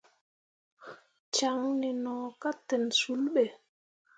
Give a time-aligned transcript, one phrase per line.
[1.35, 3.43] Caŋne no ka ten sul be.